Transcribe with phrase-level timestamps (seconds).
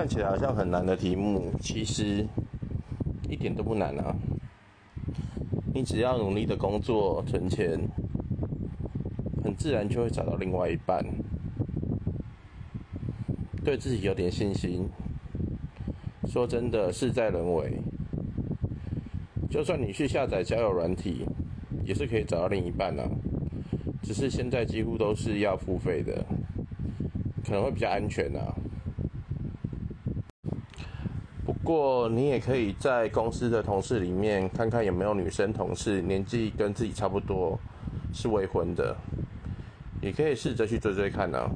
[0.00, 2.26] 看起来好像很难的题目，其实
[3.28, 4.16] 一点都不难啊！
[5.74, 7.78] 你只要努力的工作存钱，
[9.44, 11.04] 很自然就会找到另外一半。
[13.62, 14.88] 对自己有点信心。
[16.26, 17.78] 说真的，事在人为。
[19.50, 21.26] 就算你去下载交友软体，
[21.84, 23.06] 也是可以找到另一半啊。
[24.02, 26.24] 只是现在几乎都是要付费的，
[27.44, 28.56] 可能会比较安全啊。
[31.62, 37.58] 不过你也可以在公司的同事里面看看有没有女生同事，年纪跟自己差不多，
[38.14, 38.96] 是未婚的，
[40.00, 41.50] 也可以试着去追追看啊。